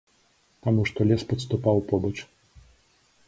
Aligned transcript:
Таму 0.67 0.85
што 0.91 1.05
лес 1.09 1.21
падступаў 1.33 1.77
побач. 1.91 2.13